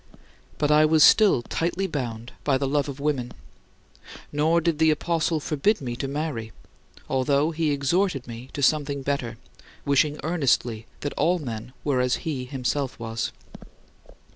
But 0.57 0.71
I 0.71 0.83
was 0.83 1.03
still 1.03 1.43
tightly 1.43 1.85
bound 1.85 2.31
by 2.43 2.57
the 2.57 2.67
love 2.67 2.89
of 2.89 2.99
women; 2.99 3.33
nor 4.31 4.59
did 4.59 4.79
the 4.79 4.89
apostle 4.89 5.39
forbid 5.39 5.79
me 5.79 5.95
to 5.97 6.07
marry, 6.07 6.53
although 7.07 7.51
he 7.51 7.69
exhorted 7.69 8.25
me 8.27 8.49
to 8.53 8.63
something 8.63 9.03
better, 9.03 9.37
wishing 9.85 10.19
earnestly 10.23 10.87
that 11.01 11.13
all 11.13 11.37
men 11.37 11.71
were 11.83 12.01
as 12.01 12.15
he 12.25 12.45
himself 12.45 12.99
was. 12.99 13.31